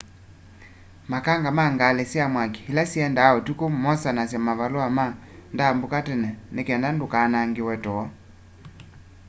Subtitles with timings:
[1.11, 5.05] makanga ma ngali sya mwaki ila siendaa utuku mosanasya mavalua ma
[5.53, 8.03] ndambuka tene ni kenda ndukanangiwe too